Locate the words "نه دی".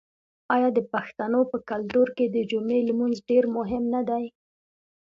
3.93-4.25